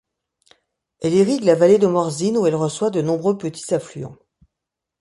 [1.01, 4.17] Elle irrigue la vallée de Morzine, où elle reçoit de nombreux petits affluents.